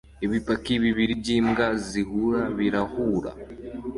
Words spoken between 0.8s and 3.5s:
bibiri byimbwa zihura birahura